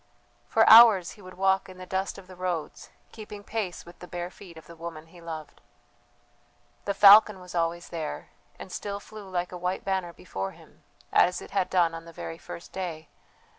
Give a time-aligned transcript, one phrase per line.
[0.47, 4.07] For hours he would walk in the dust of the roads, keeping pace with the
[4.07, 5.61] bare feet of the woman he loved.
[6.85, 10.81] The falcon was always there, and still flew like a white banner before him,
[11.13, 13.09] as it had done on the very first day.